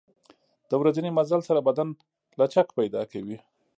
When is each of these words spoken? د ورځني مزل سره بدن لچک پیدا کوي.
د 0.69 0.71
ورځني 0.81 1.09
مزل 1.17 1.41
سره 1.49 1.59
بدن 1.67 1.87
لچک 2.39 2.67
پیدا 2.79 3.01
کوي. 3.11 3.37